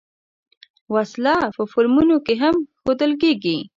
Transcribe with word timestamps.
وسله 0.93 1.37
په 1.55 1.63
فلمونو 1.71 2.15
کې 2.25 2.33
هم 2.43 2.55
ښودل 2.81 3.11
کېږي 3.21 3.57